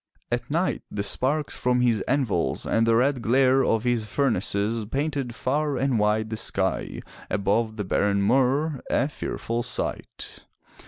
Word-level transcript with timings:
At 0.31 0.49
night 0.49 0.81
the 0.89 1.03
sparks 1.03 1.55
from 1.55 1.81
his 1.81 2.01
anvils 2.07 2.65
and 2.65 2.87
the 2.87 2.95
red 2.95 3.21
glare 3.21 3.63
of 3.63 3.83
his 3.83 4.07
furnaces 4.07 4.83
painted 4.85 5.35
far 5.35 5.77
and 5.77 5.99
wide 5.99 6.31
the 6.31 6.37
sky 6.37 7.03
above 7.29 7.77
the 7.77 7.83
barren 7.83 8.23
moor— 8.23 8.81
a 8.89 9.07
fearful 9.07 9.61
sight. 9.61 10.47